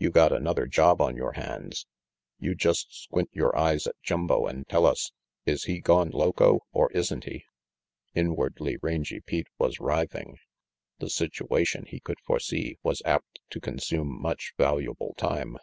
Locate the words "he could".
11.86-12.18